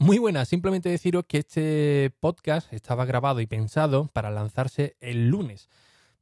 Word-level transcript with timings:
Muy 0.00 0.18
buenas, 0.18 0.48
simplemente 0.48 0.88
deciros 0.88 1.24
que 1.26 1.38
este 1.38 2.12
podcast 2.20 2.72
estaba 2.72 3.04
grabado 3.04 3.40
y 3.40 3.48
pensado 3.48 4.06
para 4.12 4.30
lanzarse 4.30 4.96
el 5.00 5.28
lunes. 5.28 5.68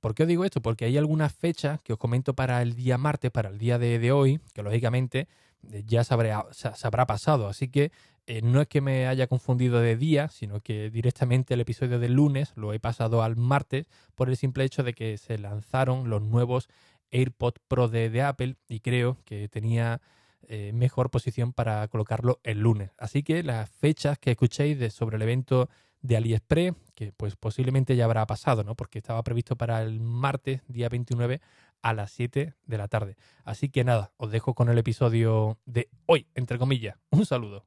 ¿Por 0.00 0.14
qué 0.14 0.22
os 0.22 0.28
digo 0.30 0.46
esto? 0.46 0.62
Porque 0.62 0.86
hay 0.86 0.96
algunas 0.96 1.34
fechas 1.34 1.82
que 1.82 1.92
os 1.92 1.98
comento 1.98 2.32
para 2.34 2.62
el 2.62 2.74
día 2.74 2.96
martes, 2.96 3.30
para 3.30 3.50
el 3.50 3.58
día 3.58 3.78
de, 3.78 4.12
hoy, 4.12 4.40
que 4.54 4.62
lógicamente 4.62 5.28
eh, 5.70 5.82
ya 5.86 6.04
se 6.04 6.14
habrá, 6.14 7.06
pasado. 7.06 7.48
Así 7.48 7.68
que 7.68 7.92
eh, 8.26 8.40
no 8.40 8.62
es 8.62 8.68
que 8.68 8.80
me 8.80 9.08
haya 9.08 9.26
confundido 9.26 9.78
de 9.80 9.98
día, 9.98 10.28
sino 10.28 10.60
que 10.60 10.88
directamente 10.88 11.52
el 11.52 11.60
episodio 11.60 11.98
del 11.98 12.14
lunes 12.14 12.52
lo 12.56 12.72
he 12.72 12.80
pasado 12.80 13.22
al 13.22 13.36
martes 13.36 13.90
por 14.14 14.30
el 14.30 14.38
simple 14.38 14.64
hecho 14.64 14.84
de 14.84 14.94
que 14.94 15.18
se 15.18 15.36
lanzaron 15.36 16.08
los 16.08 16.22
nuevos 16.22 16.70
AirPods 17.10 17.60
Pro 17.68 17.88
de 17.88 18.22
Apple 18.22 18.56
y 18.70 18.80
creo 18.80 19.18
que 19.26 19.50
tenía 19.50 20.00
eh, 20.48 20.72
mejor 20.72 21.10
posición 21.10 21.52
para 21.52 21.86
colocarlo 21.88 22.40
el 22.42 22.60
lunes. 22.60 22.90
Así 22.98 23.22
que 23.22 23.42
las 23.42 23.70
fechas 23.70 24.18
que 24.18 24.32
escuchéis 24.32 24.78
de, 24.78 24.90
sobre 24.90 25.16
el 25.16 25.22
evento 25.22 25.68
de 26.02 26.16
AliExpress, 26.16 26.74
que 26.94 27.12
pues 27.12 27.36
posiblemente 27.36 27.96
ya 27.96 28.04
habrá 28.04 28.26
pasado, 28.26 28.64
¿no? 28.64 28.74
Porque 28.74 28.98
estaba 28.98 29.22
previsto 29.22 29.56
para 29.56 29.82
el 29.82 30.00
martes, 30.00 30.62
día 30.68 30.88
29, 30.88 31.40
a 31.82 31.92
las 31.94 32.10
7 32.12 32.54
de 32.64 32.78
la 32.78 32.88
tarde. 32.88 33.16
Así 33.44 33.68
que 33.68 33.84
nada, 33.84 34.12
os 34.16 34.30
dejo 34.30 34.54
con 34.54 34.68
el 34.68 34.78
episodio 34.78 35.58
de 35.66 35.88
hoy, 36.06 36.26
entre 36.34 36.58
comillas. 36.58 36.96
Un 37.10 37.26
saludo. 37.26 37.66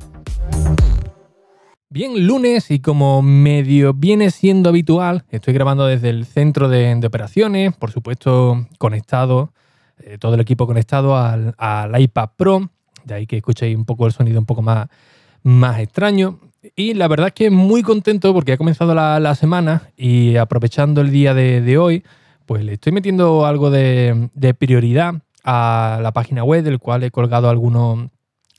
Bien, 1.93 2.25
lunes 2.25 2.71
y 2.71 2.79
como 2.79 3.21
medio 3.21 3.93
viene 3.93 4.31
siendo 4.31 4.69
habitual, 4.69 5.25
estoy 5.29 5.53
grabando 5.53 5.85
desde 5.85 6.09
el 6.09 6.25
centro 6.25 6.69
de, 6.69 6.97
operaciones, 7.05 7.75
por 7.75 7.91
supuesto 7.91 8.65
conectado, 8.77 9.51
eh, 9.99 10.17
todo 10.17 10.35
el 10.35 10.39
equipo 10.39 10.65
conectado 10.65 11.17
al, 11.17 11.53
iPad 11.99 12.29
Pro, 12.37 12.69
de 13.03 13.13
ahí 13.13 13.27
que 13.27 13.35
escuchéis 13.35 13.75
un 13.75 13.83
poco 13.83 14.05
el 14.05 14.13
sonido 14.13 14.39
un 14.39 14.45
poco 14.45 14.61
más, 14.61 14.87
más 15.43 15.81
extraño. 15.81 16.39
Y 16.77 16.93
la 16.93 17.09
verdad 17.09 17.27
es 17.27 17.33
que 17.33 17.49
muy 17.49 17.83
contento 17.83 18.33
porque 18.33 18.53
ha 18.53 18.57
comenzado 18.57 18.95
la, 18.95 19.35
semana 19.35 19.89
y 19.97 20.37
aprovechando 20.37 21.01
el 21.01 21.11
día 21.11 21.33
de, 21.33 21.77
hoy, 21.77 22.05
pues 22.45 22.63
le 22.63 22.75
estoy 22.75 22.93
metiendo 22.93 23.45
algo 23.45 23.69
de, 23.69 24.29
de, 24.33 24.53
prioridad 24.53 25.15
a 25.43 25.99
la 26.01 26.13
página 26.13 26.45
web, 26.45 26.63
del 26.63 26.79
cual 26.79 27.03
he 27.03 27.11
colgado 27.11 27.49
algunos, 27.49 28.07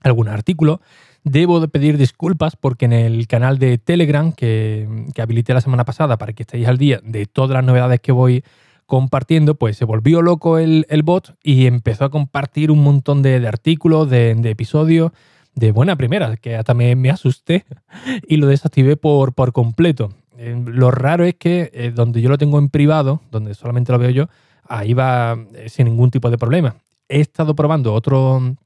algunos 0.02 0.34
artículos 0.34 0.80
Debo 1.24 1.60
de 1.60 1.68
pedir 1.68 1.98
disculpas 1.98 2.56
porque 2.56 2.86
en 2.86 2.92
el 2.92 3.26
canal 3.28 3.58
de 3.58 3.78
Telegram 3.78 4.32
que, 4.32 4.88
habilité 5.20 5.54
la 5.54 5.60
semana 5.60 5.84
pasada 5.84 6.18
para 6.18 6.32
que 6.32 6.42
estéis 6.42 6.66
al 6.66 6.78
día 6.78 7.00
de 7.04 7.26
todas 7.26 7.54
las 7.54 7.64
novedades 7.64 8.00
que 8.00 8.12
voy 8.12 8.44
compartiendo, 8.86 9.54
pues 9.54 9.76
se 9.76 9.84
volvió 9.84 10.20
loco 10.20 10.58
el, 10.58 10.84
bot 11.04 11.36
y 11.42 11.66
empezó 11.66 12.04
a 12.04 12.10
compartir 12.10 12.70
un 12.70 12.82
montón 12.82 13.22
de, 13.22 13.46
artículos, 13.46 14.10
de, 14.10 14.32
episodios 14.44 15.12
de 15.54 15.70
buena 15.70 15.96
primera, 15.96 16.36
que 16.36 16.56
hasta 16.56 16.74
me, 16.74 16.96
me 16.96 17.10
asusté 17.10 17.64
y 18.28 18.36
lo 18.36 18.48
desactivé 18.48 18.96
por, 18.96 19.32
por 19.32 19.52
completo. 19.52 20.10
Eh, 20.36 20.60
lo 20.66 20.90
raro 20.90 21.24
es 21.24 21.36
que 21.36 21.70
eh, 21.72 21.92
donde 21.94 22.20
yo 22.20 22.28
lo 22.28 22.36
tengo 22.36 22.58
en 22.58 22.68
privado, 22.68 23.20
donde 23.30 23.54
solamente 23.54 23.92
lo 23.92 23.98
veo 23.98 24.10
yo, 24.10 24.28
ahí 24.64 24.92
va 24.92 25.38
eh, 25.54 25.68
sin 25.68 25.86
ningún 25.86 26.10
tipo 26.10 26.30
de 26.30 26.38
problema. 26.38 26.74
He 27.08 27.20
estado 27.20 27.54
probando 27.54 27.94
otro, 27.94 28.56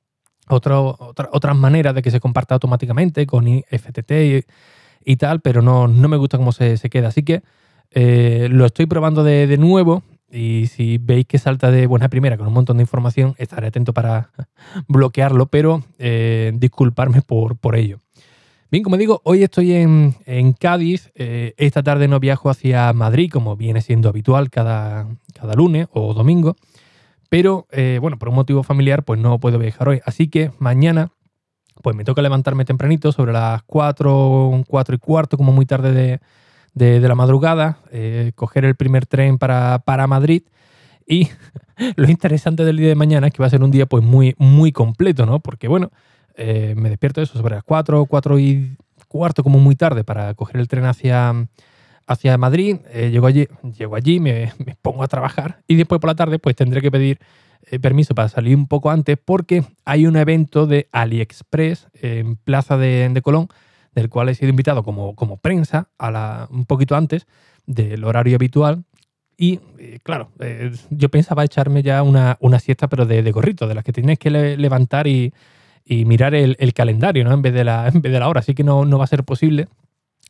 otras 0.49 1.57
maneras 1.57 1.95
de 1.95 2.03
que 2.03 2.11
se 2.11 2.21
comparta 2.21 2.55
automáticamente 2.55 3.27
con 3.27 3.47
FTT 3.47 4.45
y, 5.05 5.17
tal, 5.17 5.41
pero 5.41 5.63
no, 5.63 5.89
no, 5.89 6.09
me 6.09 6.17
gusta 6.17 6.39
cómo 6.39 6.53
se, 6.53 6.79
queda. 6.91 7.09
Así 7.09 7.23
que 7.23 7.43
eh, 7.91 8.49
lo 8.51 8.67
estoy 8.67 8.87
probando 8.87 9.25
de, 9.25 9.57
nuevo 9.59 10.03
y 10.31 10.67
si 10.67 10.99
veis 10.99 11.27
que 11.27 11.39
salta 11.39 11.71
de 11.71 11.87
buena 11.87 12.09
primera 12.09 12.37
con 12.37 12.49
un 12.49 12.53
montón 12.53 12.79
de 12.79 12.83
información, 12.83 13.35
estaré 13.39 13.69
atento 13.69 13.93
para 13.93 14.31
bloquearlo, 14.89 15.47
pero 15.47 15.85
eh, 15.99 16.53
disculparme 16.55 17.23
por, 17.23 17.57
por 17.57 17.77
ello. 17.77 18.01
Bien, 18.69 18.83
como 18.83 18.97
digo, 18.97 19.21
hoy 19.23 19.45
estoy 19.45 19.73
en, 19.73 20.53
Cádiz. 20.59 21.13
Eh, 21.15 21.55
esta 21.57 21.85
tarde 21.85 22.09
no 22.09 22.19
viajo 22.19 22.51
hacia 22.51 22.93
Madrid, 22.93 23.31
como 23.31 23.57
viene 23.57 23.81
siendo 23.81 24.09
habitual 24.09 24.51
cada, 24.51 25.07
cada 25.35 25.55
lunes 25.55 25.87
o 25.93 26.13
domingo. 26.15 26.57
Pero, 27.29 27.67
eh, 27.71 27.99
bueno, 28.01 28.19
por 28.19 28.29
un 28.29 28.35
motivo 28.37 28.63
familiar, 28.63 29.05
pues 29.05 29.21
no 29.21 29.39
puedo 29.39 29.59
viajar 29.59 29.89
hoy. 29.89 30.01
Así 30.05 30.29
que 30.29 30.53
mañana, 30.59 31.11
pues 31.83 31.97
me 31.97 32.05
toca 32.05 32.23
levantarme 32.23 32.65
tempranito, 32.65 33.13
sobre 33.13 33.33
las 33.33 33.63
4, 33.65 34.65
4 34.67 34.95
y 34.95 34.99
cuarto, 34.99 35.37
como 35.37 35.53
muy 35.53 35.67
tarde 35.67 36.21
de, 36.75 37.01
la 37.01 37.15
madrugada, 37.15 37.79
eh, 37.91 38.33
coger 38.35 38.65
el 38.65 38.77
primer 38.77 39.07
tren 39.07 39.39
para, 39.39 40.07
Madrid. 40.07 40.43
Y 41.07 41.29
lo 41.97 42.09
interesante 42.09 42.65
del 42.65 42.77
día 42.77 42.89
de 42.89 42.95
mañana 42.95 43.29
es 43.29 43.33
que 43.33 43.43
va 43.43 43.47
a 43.47 43.51
ser 43.51 43.63
un 43.63 43.71
día 43.71 43.87
pues 43.87 44.05
muy, 44.05 44.35
muy 44.39 44.73
completo, 44.73 45.27
¿no? 45.27 45.41
Porque, 45.41 45.69
bueno, 45.69 45.91
eh, 46.37 46.75
me 46.77 46.91
despierto 46.91 47.23
eso 47.23 47.39
sobre 47.39 47.57
las 47.57 47.65
4, 47.65 48.07
4 48.07 48.39
y 48.39 48.77
cuarto, 49.09 49.43
como 49.43 49.59
muy 49.59 49.75
tarde, 49.75 50.05
para 50.05 50.35
coger 50.35 50.61
el 50.61 50.69
tren 50.69 50.85
hacia 50.85 51.49
hacia 52.07 52.39
Madrid, 52.39 52.79
eh, 52.93 53.11
llego 53.11 53.27
allí, 53.27 53.49
llego 53.77 53.97
allí 53.97 54.21
me, 54.21 54.53
pongo 54.83 55.03
a 55.03 55.09
trabajar 55.09 55.63
y 55.67 55.75
después 55.77 56.01
por 56.01 56.09
la 56.09 56.15
tarde 56.15 56.39
pues 56.39 56.57
tendré 56.57 56.81
que 56.81 56.91
pedir 56.91 57.19
eh, 57.71 57.81
permiso 57.81 58.15
para 58.15 58.29
salir 58.29 58.57
un 58.57 58.69
poco 58.69 58.91
antes 58.91 59.19
porque 59.23 59.65
hay 59.85 60.07
un 60.07 60.17
evento 60.17 60.67
de 60.67 60.89
AliExpress 60.93 61.89
en 61.95 62.37
Plaza 62.37 62.77
de, 62.77 63.21
Colón, 63.23 63.49
del 63.95 64.09
cual 64.09 64.29
he 64.29 64.35
sido 64.35 64.51
invitado 64.51 64.85
como, 64.85 65.17
como 65.17 65.39
prensa 65.39 65.89
a 65.99 66.11
la, 66.11 66.49
un 66.51 66.65
poquito 66.67 66.95
antes 66.97 67.27
del 67.67 68.05
horario 68.05 68.37
habitual. 68.37 68.85
Y 69.39 69.61
eh, 69.79 69.99
claro, 70.03 70.31
yo 70.91 71.09
pensaba 71.11 71.45
echarme 71.45 71.83
ya 71.83 72.03
una, 72.03 72.39
una 72.41 72.59
siesta, 72.59 72.89
pero 72.89 73.05
de, 73.05 73.23
de, 73.23 73.33
gorrito, 73.33 73.67
de 73.67 73.75
las 73.75 73.85
que 73.85 73.93
tienes 73.93 74.19
que 74.19 74.31
levantar 74.31 75.07
y, 75.07 75.33
mirar 75.89 76.35
el, 76.35 76.73
calendario, 76.73 77.23
¿no? 77.25 77.33
En 77.33 77.43
vez 77.43 77.53
de 77.53 77.65
la, 77.65 77.89
en 77.89 78.01
vez 78.01 78.13
de 78.13 78.19
la 78.19 78.29
hora. 78.29 78.41
Así 78.41 78.55
que 78.55 78.65
no, 78.65 78.85
no 78.85 78.99
va 78.99 79.05
a 79.05 79.09
ser 79.09 79.25
posible. 79.25 79.69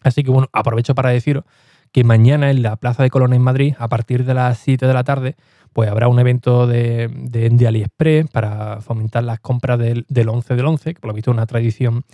Así 0.02 0.22
que 0.22 0.30
bueno, 0.30 0.48
aprovecho 0.52 0.94
para 0.94 1.10
deciros 1.10 1.44
que 1.92 2.04
mañana 2.04 2.50
en 2.50 2.62
la 2.62 2.76
Plaza 2.76 3.02
de 3.02 3.10
Colón 3.10 3.32
en 3.32 3.42
Madrid, 3.42 3.74
a 3.78 3.88
partir 3.88 4.24
de 4.24 4.34
las 4.34 4.58
7 4.58 4.86
de 4.86 4.94
la 4.94 5.04
tarde, 5.04 5.36
pues 5.72 5.90
habrá 5.90 6.08
un 6.08 6.18
evento 6.18 6.66
de, 6.66 7.10
de, 7.12 7.66
AliExpress 7.66 8.30
para 8.30 8.80
fomentar 8.80 9.24
las 9.24 9.40
compras 9.40 9.78
del, 9.78 10.06
11 10.28 10.54
del 10.54 10.66
11, 10.66 10.94
que 10.94 11.00
por 11.00 11.08
lo 11.08 11.14
visto 11.14 11.30
es 11.30 11.36
una 11.36 11.46
tradición 11.46 12.04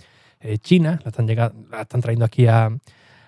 eh, 0.41 0.57
china, 0.57 0.99
la 1.03 1.09
están, 1.09 1.27
la 1.27 1.81
están 1.81 2.01
trayendo 2.01 2.25
aquí 2.25 2.47
a, 2.47 2.69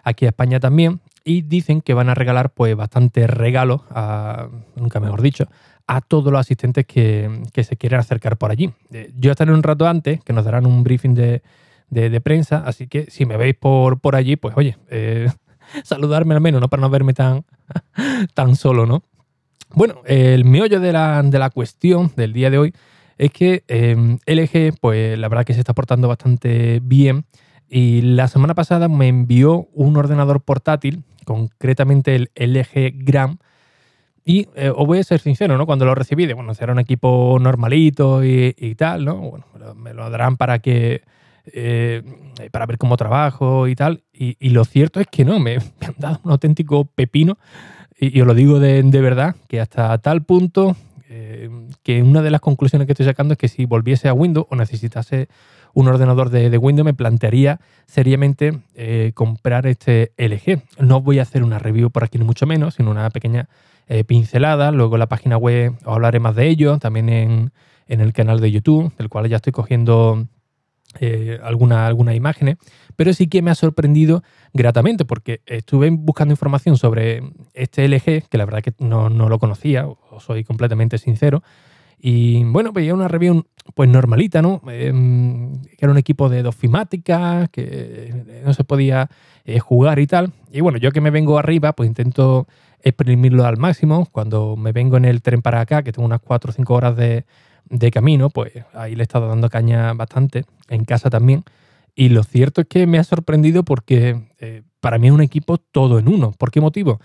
aquí 0.04 0.26
a 0.26 0.30
España 0.30 0.60
también, 0.60 1.00
y 1.24 1.42
dicen 1.42 1.82
que 1.82 1.94
van 1.94 2.10
a 2.10 2.14
regalar 2.14 2.52
pues 2.52 2.76
bastantes 2.76 3.30
regalos, 3.30 3.82
nunca 4.76 5.00
mejor 5.00 5.22
dicho, 5.22 5.48
a 5.88 6.02
todos 6.02 6.32
los 6.32 6.40
asistentes 6.40 6.86
que, 6.86 7.44
se 7.64 7.78
quieran 7.78 8.00
acercar 8.00 8.38
por 8.38 8.52
allí. 8.52 8.72
Eh, 8.92 9.12
yo 9.18 9.32
estaré 9.32 9.52
un 9.52 9.64
rato 9.64 9.88
antes, 9.88 10.24
que 10.24 10.34
nos 10.34 10.46
darán 10.46 10.66
un 10.66 10.84
briefing 10.84 11.16
de, 11.16 11.42
de, 11.90 12.22
prensa, 12.22 12.64
así 12.66 12.88
que 12.88 13.10
si 13.10 13.26
me 13.26 13.38
veis 13.38 13.56
por, 13.56 14.00
por 14.00 14.16
allí, 14.16 14.36
pues 14.36 14.56
oye, 14.58 14.78
eh, 14.90 15.30
saludarme 15.84 16.34
al 16.34 16.42
menos, 16.42 16.62
¿no? 16.62 16.68
Para 16.70 16.82
no 16.82 16.90
verme 16.90 17.14
tan, 17.14 17.46
tan 18.34 18.56
solo, 18.56 18.86
¿no? 18.86 19.04
Bueno, 19.74 20.02
el 20.06 20.46
meollo 20.46 20.80
de 20.80 20.94
la, 20.94 21.22
de 21.24 21.40
la 21.40 21.50
cuestión 21.50 22.12
del 22.16 22.34
día 22.34 22.50
de 22.50 22.58
hoy 22.58 22.74
es 23.18 23.32
que 23.32 23.64
eh, 23.68 24.18
LG, 24.26 24.78
pues 24.80 25.18
la 25.18 25.28
verdad 25.28 25.46
que 25.46 25.54
se 25.54 25.60
está 25.60 25.74
portando 25.74 26.08
bastante 26.08 26.80
bien. 26.84 27.26
Y 27.68 28.02
la 28.02 28.28
semana 28.28 28.54
pasada 28.54 28.88
me 28.88 29.08
envió 29.08 29.68
un 29.74 29.98
ordenador 29.98 30.42
portátil, 30.42 31.04
concretamente 31.26 32.16
el 32.16 32.30
LG 32.36 32.94
Gram. 33.04 33.38
Y 34.24 34.48
eh, 34.56 34.72
os 34.76 34.88
voy 34.88 35.00
a 35.00 35.04
ser 35.04 35.20
sincero, 35.20 35.58
¿no? 35.58 35.66
Cuando 35.66 35.86
lo 35.86 35.96
recibí, 35.96 36.26
de, 36.26 36.34
bueno, 36.34 36.54
será 36.54 36.74
un 36.74 36.80
equipo 36.80 37.38
normalito 37.40 38.24
y, 38.24 38.56
y 38.58 38.76
tal, 38.76 39.06
¿no? 39.06 39.18
Bueno, 39.18 39.46
me 39.76 39.94
lo 39.94 40.10
darán 40.10 40.38
para 40.38 40.60
que 40.60 41.04
eh, 41.54 42.02
para 42.52 42.66
ver 42.66 42.78
cómo 42.78 42.98
trabajo 42.98 43.68
y 43.68 43.76
tal. 43.76 44.04
Y, 44.14 44.50
lo 44.50 44.66
cierto 44.66 45.00
es 45.00 45.08
que 45.08 45.26
no, 45.26 45.40
me, 45.40 45.56
han 45.56 45.96
dado 45.98 46.20
un 46.24 46.32
auténtico 46.32 46.86
pepino. 46.86 47.38
Y, 47.98 48.20
os 48.22 48.28
lo 48.28 48.34
digo 48.34 48.60
de, 48.60 48.84
verdad, 49.02 49.36
que 49.48 49.62
hasta 49.62 49.98
tal 50.00 50.24
punto 50.24 50.76
eh, 51.10 51.50
que 51.84 52.04
una 52.04 52.22
de 52.22 52.32
las 52.32 52.42
conclusiones 52.42 52.88
que 52.88 52.94
estoy 52.94 53.06
sacando 53.06 53.34
es 53.34 53.38
que 53.38 53.48
si 53.48 53.66
volviese 53.66 54.10
a 54.10 54.14
Windows 54.14 54.48
o 54.50 54.56
necesitase 54.56 55.28
un 55.74 55.88
ordenador 55.88 56.30
de, 56.30 56.58
Windows, 56.58 56.86
me 56.86 56.94
plantearía 56.94 57.60
seriamente 57.86 58.60
eh, 58.76 59.12
comprar 59.14 59.68
este 59.68 60.14
LG. 60.18 60.62
No 60.80 61.02
voy 61.02 61.20
a 61.20 61.24
hacer 61.24 61.44
una 61.44 61.60
review 61.60 61.90
por 61.90 62.04
aquí 62.04 62.18
ni 62.18 62.24
mucho 62.24 62.46
menos, 62.46 62.76
sino 62.76 62.92
una 62.92 63.10
pequeña 63.10 63.50
pincelada. 64.08 64.72
Luego 64.72 64.96
en 64.96 65.00
la 65.02 65.08
página 65.08 65.38
web 65.38 65.74
os 65.86 65.94
hablaré 65.94 66.20
más 66.20 66.36
de 66.36 66.48
ello, 66.48 66.80
también 66.80 67.08
en, 67.10 67.52
el 67.88 68.14
canal 68.14 68.40
de 68.40 68.52
YouTube, 68.52 68.92
del 68.98 69.10
cual 69.10 69.30
ya 69.30 69.36
estoy 69.36 69.54
cogiendo 69.54 70.28
eh, 71.00 71.40
algunas 71.44 72.16
imágenes. 72.16 72.58
Pero 72.96 73.14
sí 73.14 73.28
que 73.28 73.42
me 73.42 73.52
ha 73.52 73.56
sorprendido 73.56 74.24
gratamente, 74.54 75.06
porque 75.06 75.42
estuve 75.46 75.90
buscando 75.90 76.34
información 76.34 76.78
sobre 76.78 77.24
este 77.54 77.88
LG, 77.88 78.30
que 78.30 78.38
la 78.38 78.46
verdad 78.46 78.62
que 78.62 78.74
no, 78.80 79.10
no 79.10 79.30
lo 79.30 79.40
conocía, 79.40 79.88
soy 80.20 80.44
completamente 80.44 80.98
sincero. 80.98 81.44
Y 82.00 82.44
bueno, 82.44 82.72
veía 82.72 82.94
una 82.94 83.08
review 83.08 83.46
pues 83.74 83.90
normalita, 83.90 84.42
¿no? 84.42 84.62
Em, 84.68 85.62
que 85.64 85.78
era 85.80 85.92
un 85.92 85.98
equipo 85.98 86.30
de 86.30 86.44
dos 86.44 86.56
fimáticas, 86.56 87.50
que 87.50 88.42
no 88.46 88.54
se 88.54 88.64
podía 88.64 89.10
eh, 89.44 89.60
jugar 89.60 90.00
y 90.00 90.08
tal. 90.08 90.32
Y 90.52 90.62
bueno, 90.62 90.78
yo 90.78 90.92
que 90.92 91.02
me 91.02 91.10
vengo 91.10 91.40
arriba, 91.40 91.74
pues 91.74 91.88
intento 91.88 92.48
exprimirlo 92.84 93.46
al 93.46 93.58
máximo. 93.58 94.08
Cuando 94.12 94.56
me 94.56 94.72
vengo 94.72 94.98
en 94.98 95.06
el 95.06 95.22
tren 95.22 95.42
para 95.42 95.62
acá, 95.62 95.84
que 95.84 95.92
tengo 95.92 96.06
unas 96.06 96.22
4 96.22 96.52
o 96.52 96.54
5 96.54 96.74
horas 96.74 96.96
de, 96.96 97.26
camino, 97.92 98.30
pues 98.30 98.52
ahí 98.74 98.96
le 98.96 99.04
he 99.04 99.04
estado 99.04 99.28
dando 99.28 99.50
caña 99.50 99.94
bastante, 99.94 100.46
en 100.70 100.86
casa 100.86 101.10
también. 101.10 101.44
Y 101.96 102.10
lo 102.10 102.24
cierto 102.24 102.62
es 102.62 102.68
que 102.68 102.88
me 102.88 103.00
ha 103.00 103.04
sorprendido 103.04 103.64
porque 103.64 104.28
eh, 104.40 104.64
para 104.82 104.98
mí 104.98 105.08
es 105.08 105.14
un 105.14 105.22
equipo 105.22 105.58
todo 105.58 105.98
en 105.98 106.08
uno. 106.08 106.32
¿Por 106.32 106.52
qué 106.52 106.62
motivo? 106.62 107.00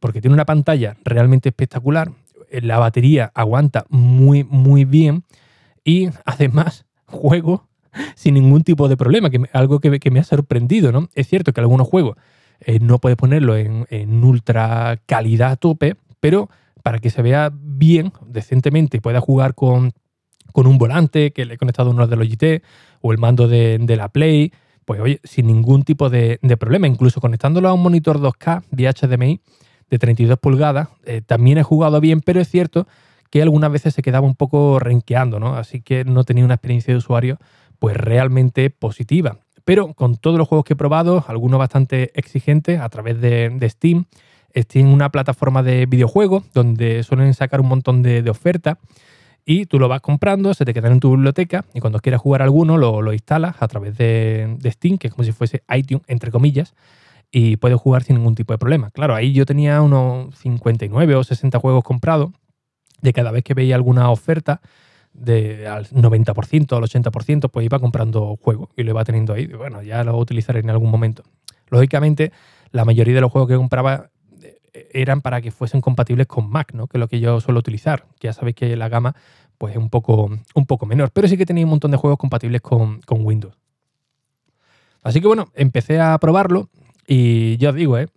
Porque 0.00 0.20
tiene 0.20 0.34
una 0.34 0.44
pantalla 0.44 0.96
realmente 1.04 1.48
espectacular, 1.48 2.12
eh, 2.50 2.60
la 2.60 2.78
batería 2.78 3.30
aguanta 3.34 3.84
muy, 3.88 4.44
muy 4.44 4.84
bien 4.84 5.24
y 5.84 6.08
además 6.24 6.86
juego 7.06 7.68
sin 8.14 8.34
ningún 8.34 8.62
tipo 8.62 8.88
de 8.88 8.96
problema, 8.96 9.30
que 9.30 9.42
algo 9.52 9.80
que, 9.80 10.10
me 10.10 10.20
ha 10.20 10.24
sorprendido, 10.24 10.92
¿no? 10.92 11.08
Es 11.14 11.26
cierto 11.28 11.52
que 11.52 11.60
algunos 11.60 11.88
juegos 11.88 12.16
eh, 12.60 12.78
no 12.80 12.98
puedes 12.98 13.16
ponerlo 13.16 13.56
en, 13.56 14.24
ultra 14.24 15.00
calidad 15.06 15.52
a 15.52 15.56
tope, 15.56 15.96
pero 16.20 16.48
para 16.82 16.98
que 16.98 17.10
se 17.10 17.22
vea 17.22 17.50
bien, 17.52 18.12
decentemente, 18.26 19.00
pueda 19.00 19.20
jugar 19.20 19.54
con, 19.54 19.92
un 20.54 20.78
volante 20.78 21.32
que 21.32 21.44
le 21.44 21.54
he 21.54 21.58
conectado 21.58 21.90
uno 21.90 22.06
de 22.08 22.16
los 22.16 22.28
GT 22.28 22.62
o 23.00 23.12
el 23.12 23.18
mando 23.18 23.46
de, 23.46 23.94
la 23.96 24.08
Play, 24.08 24.52
pues 24.84 25.00
oye, 25.00 25.20
sin 25.22 25.46
ningún 25.46 25.84
tipo 25.84 26.10
de, 26.10 26.40
de, 26.42 26.56
problema, 26.56 26.88
incluso 26.88 27.20
conectándolo 27.20 27.68
a 27.68 27.74
un 27.74 27.82
monitor 27.82 28.18
2K 28.18 28.64
vía 28.70 28.92
HDMI, 28.92 29.40
de 29.90 29.98
32 29.98 30.38
pulgadas. 30.38 30.88
Eh, 31.04 31.22
también 31.24 31.58
he 31.58 31.62
jugado 31.62 32.00
bien, 32.00 32.20
pero 32.20 32.40
es 32.40 32.48
cierto 32.48 32.86
que 33.30 33.42
algunas 33.42 33.70
veces 33.70 33.94
se 33.94 34.02
quedaba 34.02 34.26
un 34.26 34.34
poco 34.34 34.78
renqueando, 34.78 35.38
¿no? 35.38 35.54
Así 35.54 35.80
que 35.80 36.04
no 36.04 36.24
tenía 36.24 36.44
una 36.44 36.54
experiencia 36.54 36.92
de 36.92 36.98
usuario 36.98 37.38
pues 37.78 37.96
realmente 37.96 38.70
positiva. 38.70 39.38
Pero 39.64 39.92
con 39.92 40.16
todos 40.16 40.38
los 40.38 40.48
juegos 40.48 40.64
que 40.64 40.72
he 40.72 40.76
probado, 40.76 41.24
algunos 41.28 41.58
bastante 41.58 42.10
exigentes 42.14 42.80
a 42.80 42.88
través 42.88 43.20
de, 43.20 43.68
Steam, 43.68 44.06
Steam 44.56 44.88
es 44.88 44.94
una 44.94 45.10
plataforma 45.10 45.62
de 45.62 45.86
videojuegos 45.86 46.44
donde 46.52 47.02
suelen 47.02 47.34
sacar 47.34 47.60
un 47.60 47.68
montón 47.68 48.02
de, 48.02 48.28
ofertas 48.28 48.78
y 49.44 49.66
tú 49.66 49.78
lo 49.78 49.88
vas 49.88 50.00
comprando, 50.00 50.52
se 50.54 50.64
te 50.64 50.74
quedan 50.74 50.92
en 50.92 51.00
tu 51.00 51.10
biblioteca 51.10 51.64
y 51.74 51.80
cuando 51.80 52.00
quieras 52.00 52.20
jugar 52.20 52.42
alguno 52.42 52.76
lo, 52.76 53.12
instalas 53.12 53.56
a 53.60 53.68
través 53.68 53.96
de, 53.96 54.58
Steam, 54.64 54.98
que 54.98 55.08
es 55.08 55.14
como 55.14 55.24
si 55.24 55.32
fuese 55.32 55.62
iTunes, 55.74 56.04
entre 56.06 56.30
comillas, 56.30 56.74
y 57.30 57.56
puedes 57.56 57.78
jugar 57.78 58.02
sin 58.02 58.16
ningún 58.16 58.34
tipo 58.34 58.52
de 58.52 58.58
problema. 58.58 58.90
Claro, 58.90 59.14
ahí 59.14 59.32
yo 59.32 59.46
tenía 59.46 59.80
unos 59.82 60.34
59 60.38 61.14
o 61.14 61.24
60 61.24 61.58
juegos 61.58 61.84
comprados, 61.84 62.30
de 63.00 63.12
cada 63.12 63.30
vez 63.30 63.44
que 63.44 63.54
veía 63.54 63.76
alguna 63.76 64.10
oferta, 64.10 64.60
de 65.12 65.66
al 65.66 65.86
90%, 65.86 66.76
al 66.76 66.82
80%, 66.82 67.50
pues 67.50 67.66
iba 67.66 67.78
comprando 67.78 68.36
juegos 68.36 68.68
y 68.76 68.82
lo 68.82 68.90
iba 68.90 69.04
teniendo 69.04 69.34
ahí. 69.34 69.46
Bueno, 69.46 69.82
ya 69.82 70.04
lo 70.04 70.12
voy 70.12 70.20
a 70.20 70.22
utilizar 70.22 70.56
en 70.56 70.70
algún 70.70 70.90
momento. 70.90 71.22
Lógicamente, 71.70 72.32
la 72.70 72.84
mayoría 72.84 73.14
de 73.14 73.20
los 73.20 73.32
juegos 73.32 73.48
que 73.48 73.56
compraba 73.56 74.10
eran 74.92 75.20
para 75.20 75.40
que 75.40 75.50
fuesen 75.50 75.80
compatibles 75.80 76.26
con 76.26 76.48
Mac, 76.50 76.72
¿no? 76.74 76.86
que 76.86 76.98
es 76.98 77.00
lo 77.00 77.08
que 77.08 77.20
yo 77.20 77.40
suelo 77.40 77.60
utilizar. 77.60 78.06
Ya 78.20 78.32
sabéis 78.32 78.56
que 78.56 78.76
la 78.76 78.88
gama 78.88 79.14
pues, 79.58 79.72
es 79.72 79.78
un 79.78 79.90
poco, 79.90 80.30
un 80.54 80.66
poco 80.66 80.86
menor, 80.86 81.10
pero 81.12 81.28
sí 81.28 81.36
que 81.36 81.46
tenía 81.46 81.64
un 81.64 81.70
montón 81.70 81.90
de 81.90 81.96
juegos 81.96 82.18
compatibles 82.18 82.60
con, 82.60 83.00
con 83.02 83.24
Windows. 83.24 83.54
Así 85.02 85.20
que 85.20 85.26
bueno, 85.26 85.48
empecé 85.54 86.00
a 86.00 86.18
probarlo 86.18 86.68
y 87.06 87.56
ya 87.56 87.70
os 87.70 87.74
digo, 87.74 87.98
¿eh? 87.98 88.08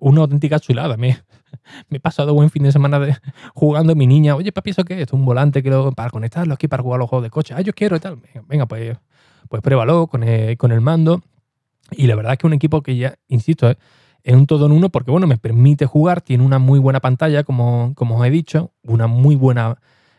una 0.00 0.22
auténtica 0.22 0.60
chulada. 0.60 0.96
Me, 0.96 1.18
me 1.88 1.98
he 1.98 2.00
pasado 2.00 2.34
buen 2.34 2.50
fin 2.50 2.62
de 2.62 2.72
semana 2.72 2.98
de, 2.98 3.16
jugando 3.54 3.94
mi 3.94 4.06
niña. 4.06 4.36
Oye, 4.36 4.52
papi, 4.52 4.70
¿eso 4.70 4.84
qué 4.84 5.02
es? 5.02 5.12
Un 5.12 5.24
volante 5.24 5.62
que 5.62 5.70
lo, 5.70 5.92
para 5.92 6.10
conectarlo 6.10 6.54
aquí 6.54 6.68
para 6.68 6.82
jugar 6.82 7.00
los 7.00 7.08
juegos 7.08 7.24
de 7.24 7.30
coche. 7.30 7.54
Ah, 7.56 7.60
yo 7.60 7.72
quiero 7.72 7.96
y 7.96 8.00
tal. 8.00 8.18
Venga, 8.48 8.66
pues, 8.66 8.96
pues 9.48 9.62
pruébalo 9.62 10.06
con 10.06 10.22
el, 10.22 10.56
con 10.56 10.72
el 10.72 10.80
mando. 10.80 11.22
Y 11.90 12.06
la 12.06 12.16
verdad 12.16 12.32
es 12.32 12.38
que 12.38 12.46
un 12.46 12.54
equipo 12.54 12.82
que 12.82 12.96
ya, 12.96 13.16
insisto, 13.28 13.70
¿eh? 13.70 13.76
Es 14.24 14.34
un 14.34 14.46
todo 14.46 14.66
en 14.66 14.72
uno 14.72 14.88
porque, 14.88 15.10
bueno, 15.10 15.26
me 15.26 15.36
permite 15.36 15.84
jugar. 15.84 16.22
Tiene 16.22 16.44
una 16.44 16.58
muy 16.58 16.78
buena 16.78 17.00
pantalla, 17.00 17.44
como, 17.44 17.92
como 17.94 18.18
os 18.18 18.26
he 18.26 18.30
dicho, 18.30 18.72
una 18.82 19.06
muy 19.06 19.36
buena 19.36 19.78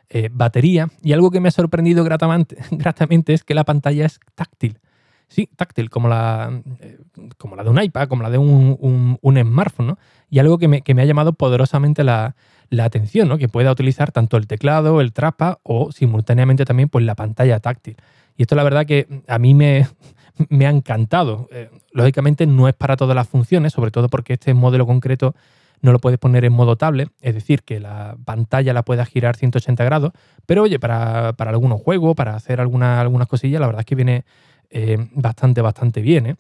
eh, 0.10 0.30
batería. 0.32 0.90
Y 1.02 1.14
algo 1.14 1.32
que 1.32 1.40
me 1.40 1.50
ha 1.50 1.52
sorprendido 1.52 2.04
gratamente, 2.04 2.56
gratamente 2.72 3.34
es 3.34 3.44
que 3.44 3.56
la 3.56 3.64
pantalla 3.64 4.06
es 4.06 4.20
táctil. 4.36 4.78
Sí, 5.28 5.50
táctil, 5.56 5.90
como 5.90 6.08
la, 6.08 6.62
eh, 6.80 6.98
como 7.38 7.56
la 7.56 7.64
de 7.64 7.70
un 7.70 7.82
iPad, 7.82 8.08
como 8.08 8.24
la 8.24 8.30
de 8.30 8.38
un, 8.38 9.20
smartphone, 9.24 9.88
¿no? 9.88 9.98
Y 10.30 10.40
algo 10.40 10.58
que 10.58 10.68
me, 10.68 10.82
ha 11.02 11.06
llamado 11.06 11.34
poderosamente 11.34 12.04
la, 12.04 12.36
atención, 12.80 13.28
¿no? 13.28 13.38
Que 13.38 13.48
pueda 13.48 13.72
utilizar 13.72 14.12
tanto 14.12 14.38
el 14.38 14.48
teclado, 14.48 15.02
el 15.02 15.14
trapa 15.14 15.60
o 15.64 15.92
simultáneamente 15.92 16.66
también 16.66 16.90
pues, 16.90 17.06
la 17.06 17.16
pantalla 17.16 17.60
táctil. 17.60 17.96
Y 18.38 18.44
esto 18.44 18.56
la 18.56 18.64
verdad 18.64 18.86
que 18.86 19.24
a 19.28 19.40
mí 19.40 19.54
me, 19.54 19.88
me 20.50 20.68
ha 20.68 20.70
encantado. 20.70 21.48
Eh, 21.52 21.70
lógicamente 21.92 22.46
no 22.46 22.68
es 22.68 22.74
para 22.76 22.98
todas 22.98 23.16
las 23.16 23.28
funciones, 23.28 23.74
sobre 23.74 23.92
todo 23.92 24.10
porque 24.10 24.34
este 24.34 24.54
modelo 24.54 24.86
concreto 24.86 25.36
no 25.82 25.92
lo 25.92 26.00
puedes 26.00 26.20
poner 26.20 26.46
en 26.46 26.54
modo 26.54 26.76
tablet, 26.78 27.12
es 27.22 27.36
decir, 27.36 27.64
que 27.64 27.80
la 27.80 28.18
pantalla 28.26 28.74
la 28.74 28.84
pueda 28.84 29.06
girar 29.06 29.36
180 29.36 29.84
grados, 29.84 30.12
pero 30.46 30.64
oye, 30.64 30.80
para, 30.80 31.34
para 31.34 31.52
algunos 31.52 31.82
juegos, 31.82 32.16
para 32.16 32.36
hacer 32.36 32.60
alguna, 32.60 33.00
algunas 33.00 33.28
cosillas, 33.28 33.62
la 33.62 33.68
verdad 33.68 33.82
es 33.82 33.86
que 33.86 33.96
viene, 33.96 34.26
eh, 34.70 34.98
bastante, 35.12 35.62
bastante 35.62 36.02
bien. 36.02 36.28
¿eh? 36.28 36.36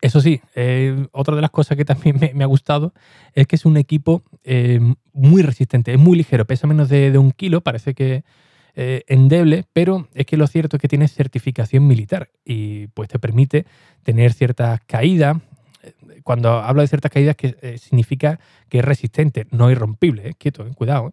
Eso 0.00 0.20
sí, 0.20 0.40
eh, 0.54 1.06
otra 1.12 1.34
de 1.36 1.42
las 1.42 1.50
cosas 1.50 1.76
que 1.76 1.84
también 1.84 2.18
me, 2.34 2.44
ha 2.44 2.46
gustado 2.46 2.92
es 3.34 3.46
que 3.46 3.56
es 3.56 3.64
un 3.64 3.76
equipo 3.76 4.22
muy 5.12 5.42
resistente, 5.42 5.92
es 5.92 5.98
muy 5.98 6.16
ligero, 6.16 6.46
pesa 6.46 6.66
menos 6.66 6.88
de, 6.88 7.16
un 7.16 7.30
kilo, 7.30 7.60
parece 7.60 7.94
que 7.94 8.24
endeble, 8.74 9.66
pero 9.72 10.08
es 10.14 10.26
que 10.26 10.36
lo 10.36 10.46
cierto 10.46 10.76
es 10.76 10.80
que 10.80 10.88
tiene 10.88 11.06
certificación 11.06 11.86
militar 11.86 12.30
y 12.44 12.88
pues 12.88 13.08
te 13.08 13.18
permite 13.18 13.66
tener 14.02 14.32
ciertas 14.32 14.80
caídas. 14.86 15.36
Cuando 16.24 16.50
hablo 16.50 16.82
de 16.82 16.88
ciertas 16.88 17.12
caídas, 17.12 17.36
que 17.36 17.78
significa 17.78 18.40
que 18.68 18.78
es 18.78 18.84
resistente, 18.84 19.46
no 19.50 19.70
irrompible, 19.70 20.34
quieto, 20.38 20.66
cuidado 20.74 21.12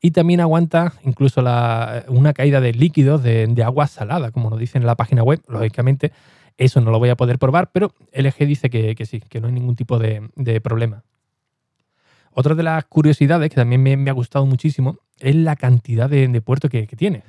y 0.00 0.12
también 0.12 0.40
aguanta 0.40 0.94
incluso 1.04 1.40
una 1.40 2.32
caída 2.32 2.60
de 2.60 2.72
líquidos 2.72 3.22
de, 3.22 3.62
agua 3.64 3.86
salada, 3.86 4.30
como 4.30 4.48
nos 4.48 4.58
dicen 4.58 4.82
en 4.82 4.86
la 4.86 4.96
página 4.96 5.22
web. 5.22 5.42
Lógicamente, 5.46 6.12
eso 6.56 6.80
no 6.80 6.90
lo 6.90 6.98
voy 6.98 7.10
a 7.10 7.16
poder 7.16 7.38
probar, 7.38 7.70
pero 7.72 7.92
LG 8.12 8.46
dice 8.46 8.70
que, 8.70 8.96
sí, 9.04 9.20
que 9.20 9.40
no 9.40 9.48
hay 9.48 9.52
ningún 9.52 9.76
tipo 9.76 9.98
de, 9.98 10.60
problema. 10.62 11.04
Otra 12.32 12.54
de 12.54 12.62
las 12.62 12.84
curiosidades 12.84 13.50
que 13.50 13.56
también 13.56 13.82
me, 13.82 14.10
ha 14.10 14.14
gustado 14.14 14.46
muchísimo 14.46 14.98
es 15.18 15.34
la 15.34 15.56
cantidad 15.56 16.08
de, 16.08 16.40
puertos 16.40 16.70
que, 16.70 16.86
tiene. 16.86 17.22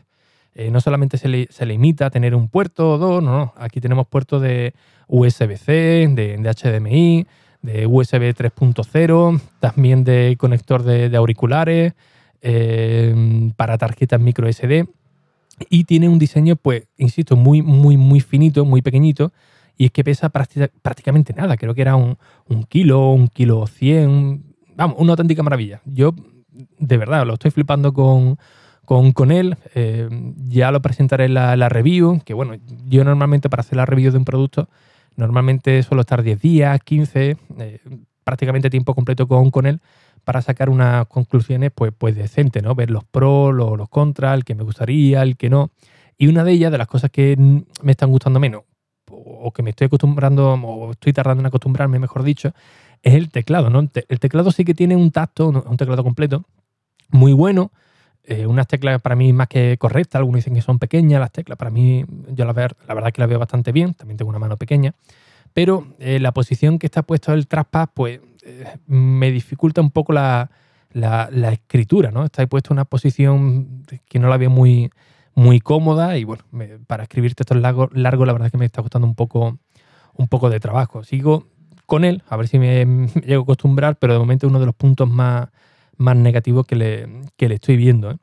Eh, 0.54 0.70
no 0.70 0.80
solamente 0.82 1.18
se 1.18 1.28
le, 1.28 1.48
se 1.50 1.66
limita 1.66 2.06
a 2.06 2.10
tener 2.10 2.36
un 2.36 2.50
puerto 2.50 2.94
o 2.94 2.98
dos, 2.98 3.24
no, 3.24 3.38
no. 3.38 3.54
Aquí 3.58 3.82
tenemos 3.82 4.08
puertos 4.08 4.42
de 4.42 4.74
USB-C, 5.08 6.08
de, 6.14 6.38
HDMI, 6.38 7.26
de 7.62 7.86
USB 7.86 8.34
3.0, 8.34 9.42
también 9.60 10.04
de 10.06 10.36
conector 10.38 10.84
de 10.84 11.16
auriculares, 11.18 11.94
eh, 12.42 13.52
para 13.56 13.78
tarjetas 13.78 14.20
micro 14.20 14.52
SD 14.52 14.88
y 15.70 15.84
tiene 15.84 16.10
un 16.10 16.20
diseño, 16.20 16.56
pues, 16.56 16.88
insisto, 16.98 17.36
muy, 17.36 17.62
muy, 17.62 17.98
muy 17.98 18.20
finito, 18.20 18.66
muy 18.66 18.82
pequeñito. 18.82 19.32
Y 19.78 19.86
es 19.86 19.92
que 19.92 20.04
pesa 20.04 20.30
prácticamente 20.30 21.34
nada, 21.34 21.58
creo 21.58 21.74
que 21.74 21.82
era 21.82 21.96
un, 21.96 22.18
kilo, 22.70 23.12
un 23.12 23.28
kilo 23.28 23.66
cien, 23.68 24.44
vamos, 24.76 24.98
una 25.00 25.14
auténtica 25.14 25.42
maravilla. 25.44 25.82
Yo, 25.86 26.14
de 26.78 26.98
verdad, 26.98 27.26
lo 27.26 27.34
estoy 27.34 27.52
flipando 27.52 27.94
con, 27.94 28.38
con, 28.86 29.32
él, 29.32 29.58
eh, 29.74 30.08
ya 30.36 30.72
lo 30.72 30.82
presentaré 30.82 31.26
en 31.26 31.34
la, 31.34 31.70
review, 31.70 32.22
que 32.24 32.34
bueno, 32.34 32.56
yo 32.86 33.04
normalmente 33.04 33.50
para 33.50 33.62
hacer 33.62 33.78
la 33.78 33.86
review 33.86 34.12
de 34.12 34.20
un 34.20 34.26
producto, 34.26 34.70
normalmente 35.16 35.82
suelo 35.82 36.02
estar 36.02 36.22
10 36.22 36.40
días, 36.42 36.80
15, 36.84 37.38
eh, 37.58 37.80
prácticamente 38.24 38.70
tiempo 38.70 38.94
completo 38.94 39.28
con, 39.28 39.50
con 39.50 39.66
él, 39.66 39.80
para 40.24 40.42
sacar 40.42 40.70
unas 40.70 41.08
conclusiones 41.08 41.72
pues, 41.74 41.92
pues 41.98 42.16
decentes, 42.16 42.62
¿no? 42.64 42.76
Ver 42.76 42.92
los 42.92 43.04
pros, 43.04 43.54
los, 43.54 43.78
los 43.78 43.90
contras, 43.90 44.36
el 44.36 44.44
que 44.44 44.56
me 44.56 44.64
gustaría, 44.64 45.22
el 45.24 45.38
que 45.38 45.50
no. 45.50 45.72
Y 46.18 46.28
una 46.28 46.44
de 46.44 46.52
ellas, 46.52 46.72
de 46.72 46.78
las 46.78 46.88
cosas 46.88 47.10
que 47.10 47.36
me 47.38 47.92
están 47.92 48.12
gustando 48.12 48.40
menos, 48.40 48.64
o 49.10 49.52
que 49.52 49.64
me 49.64 49.72
estoy 49.72 49.86
acostumbrando, 49.86 50.54
o 50.54 50.92
estoy 50.92 51.14
tardando 51.14 51.42
en 51.42 51.48
acostumbrarme, 51.48 52.00
mejor 52.00 52.24
dicho, 52.24 52.54
es 53.02 53.16
el 53.16 53.30
teclado, 53.30 53.70
¿no? 53.70 53.80
El 53.80 54.20
teclado 54.20 54.52
sí 54.52 54.64
que 54.64 54.74
tiene 54.74 54.96
un 54.96 55.12
tacto, 55.12 55.50
un 55.50 55.78
teclado 55.78 56.04
completo, 56.04 56.46
muy 57.10 57.34
bueno, 57.34 57.72
eh, 58.24 58.46
unas 58.46 58.68
teclas 58.68 59.02
para 59.02 59.16
mí 59.16 59.34
más 59.34 59.48
que 59.48 59.78
correctas, 59.80 60.20
algunos 60.20 60.40
dicen 60.40 60.54
que 60.54 60.62
son 60.62 60.78
pequeñas 60.78 61.20
las 61.20 61.32
teclas, 61.32 61.58
para 61.58 61.72
mí 61.72 62.06
yo 62.30 62.46
la, 62.46 62.54
la 62.54 62.94
verdad 62.94 63.12
que 63.12 63.22
las 63.22 63.30
veo 63.30 63.40
bastante 63.40 63.72
bien, 63.72 63.94
también 63.94 64.18
tengo 64.18 64.30
una 64.30 64.40
mano 64.40 64.58
pequeña, 64.58 64.94
pero 65.54 65.88
eh, 66.00 66.20
la 66.20 66.32
posición 66.32 66.80
que 66.80 66.88
está 66.88 67.02
puesto 67.02 67.34
el 67.34 67.48
trackpad 67.48 67.90
pues 67.94 68.20
me 68.88 69.32
dificulta 69.32 69.82
un 69.82 69.92
poco 69.92 70.14
la, 70.14 70.50
escritura, 71.52 72.12
¿no? 72.12 72.26
Está 72.26 72.46
puesto 72.48 72.74
en 72.74 72.76
una 72.76 72.86
posición 72.86 73.84
que 74.08 74.20
no 74.20 74.28
la 74.30 74.38
veo 74.38 74.50
muy, 74.50 74.90
muy 75.36 75.60
cómoda 75.60 76.18
y 76.18 76.24
bueno, 76.24 76.44
para 76.88 77.04
escribir 77.04 77.36
textos 77.36 77.58
largos, 77.58 77.90
largo, 77.94 78.26
la 78.26 78.34
verdad 78.34 78.48
es 78.48 78.52
que 78.52 78.58
me 78.58 78.66
está 78.66 78.82
costando 78.82 79.08
un 79.08 79.16
poco, 79.16 79.60
un 80.16 80.28
poco 80.28 80.50
de 80.50 80.60
trabajo. 80.60 81.04
Sigo 81.04 81.48
con 81.86 82.06
él, 82.06 82.24
a 82.30 82.38
ver 82.38 82.48
si 82.48 82.60
me, 82.60 82.86
llego 83.26 83.42
a 83.42 83.44
acostumbrar, 83.44 83.98
pero 83.98 84.14
de 84.14 84.20
momento 84.20 84.48
es 84.48 84.50
uno 84.50 84.60
de 84.60 84.66
los 84.66 84.76
puntos 84.76 85.10
más, 85.10 85.50
más 85.98 86.16
negativos 86.16 86.66
que 86.66 86.76
le, 86.76 87.08
le 87.38 87.54
estoy 87.54 87.78
viendo. 87.78 88.12
¿eh? 88.12 88.18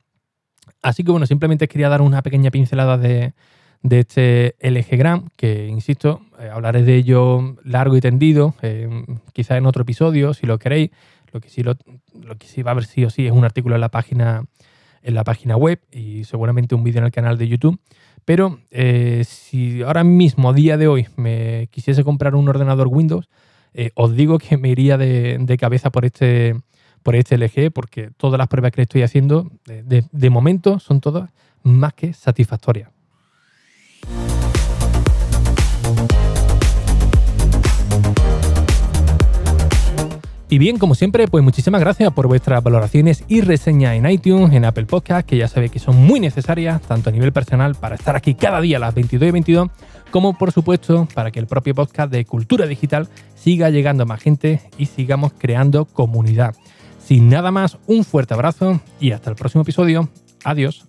Así 0.83 1.05
que 1.05 1.11
bueno, 1.11 1.27
simplemente 1.27 1.69
quería 1.69 1.89
dar 1.89 2.03
una 2.03 2.23
pequeña 2.23 2.51
pincelada 2.51 2.99
de, 2.99 3.35
este 3.83 4.57
LG 4.61 4.97
Gram, 4.97 5.29
que 5.37 5.67
insisto, 5.67 6.21
eh, 6.39 6.51
hablaré 6.53 6.83
de 6.83 6.97
ello 6.97 7.57
largo 7.65 7.97
y 7.97 8.01
tendido, 8.01 8.55
eh, 8.63 8.89
quizá 9.33 9.57
en 9.57 9.67
otro 9.67 9.83
episodio, 9.83 10.35
si 10.35 10.47
lo 10.47 10.59
queréis. 10.59 10.91
Lo 11.33 11.41
que 11.41 11.51
sí, 11.51 11.63
lo, 11.63 11.77
que 11.77 12.47
sí 12.47 12.63
va 12.63 12.71
a 12.71 12.73
haber 12.73 12.87
sí 12.87 13.05
o 13.05 13.11
sí 13.11 13.27
es 13.27 13.33
un 13.33 13.45
artículo 13.45 13.75
en 13.75 13.83
la 13.83 13.91
página, 13.91 14.45
en 15.03 15.15
la 15.15 15.25
página 15.25 15.57
web 15.57 15.79
y 15.93 16.25
seguramente 16.25 16.75
un 16.75 16.83
vídeo 16.83 17.01
en 17.01 17.05
el 17.05 17.13
canal 17.13 17.37
de 17.37 17.49
YouTube. 17.49 17.79
Pero 18.25 18.61
si 19.25 19.83
ahora 19.83 20.05
mismo, 20.05 20.51
a 20.51 20.53
día 20.55 20.79
de 20.79 20.89
hoy, 20.89 21.07
me 21.17 21.69
quisiese 21.71 22.03
comprar 22.03 22.35
un 22.35 22.49
ordenador 22.49 22.89
Windows, 22.89 23.29
eh, 23.75 23.91
os 23.95 24.15
digo 24.15 24.39
que 24.39 24.57
me 24.57 24.71
iría 24.71 24.97
de, 24.97 25.57
cabeza 25.59 25.91
por 25.91 26.05
este, 26.05 26.57
por 27.03 27.15
este 27.15 27.37
LG 27.37 27.71
porque 27.73 28.11
todas 28.17 28.39
las 28.39 28.49
pruebas 28.49 28.73
que 28.73 28.79
le 28.79 28.83
estoy 28.85 29.03
haciendo 29.03 29.51
de, 29.65 30.31
momento 30.31 30.79
son 30.79 31.01
todas 31.01 31.31
más 31.63 31.95
que 31.95 32.13
satisfactorias. 32.13 32.91
Y 40.51 40.57
bien, 40.57 40.79
como 40.79 40.95
siempre, 40.95 41.29
pues 41.29 41.45
muchísimas 41.45 41.81
gracias 41.83 42.11
por 42.15 42.27
vuestras 42.27 42.63
valoraciones 42.63 43.23
y 43.29 43.43
reseñas 43.43 43.97
en 43.97 44.09
iTunes, 44.09 44.55
en 44.55 44.65
Apple 44.65 44.87
Podcast, 44.87 45.29
que 45.29 45.37
ya 45.37 45.47
sabéis 45.47 45.73
que 45.73 45.79
son 45.79 45.97
muy 45.97 46.21
necesarias, 46.21 46.81
tanto 46.81 47.11
a 47.11 47.13
nivel 47.13 47.33
personal 47.33 47.75
para 47.75 47.97
estar 47.97 48.17
aquí 48.17 48.35
cada 48.35 48.63
día 48.63 48.79
a 48.79 48.81
las 48.81 48.95
22 48.95 49.29
y 49.29 49.31
22, 49.31 49.69
como 50.11 50.39
por 50.39 50.51
supuesto 50.53 51.07
para 51.13 51.31
que 51.31 51.39
el 51.39 51.47
propio 51.47 51.75
podcast 51.75 52.11
de 52.11 52.25
Cultura 52.25 52.67
Digital 52.67 53.09
siga 53.35 53.69
llegando 53.69 54.05
a 54.05 54.07
más 54.07 54.23
gente 54.23 54.63
y 54.79 54.87
sigamos 54.87 55.33
creando 55.37 55.85
comunidad. 55.85 56.55
Sin 56.99 57.29
nada 57.29 57.51
más, 57.51 57.77
un 57.87 58.05
fuerte 58.05 58.33
abrazo 58.33 58.81
y 59.01 59.13
hasta 59.13 59.29
el 59.29 59.37
próximo 59.37 59.63
episodio. 59.63 60.09
Adiós. 60.45 60.89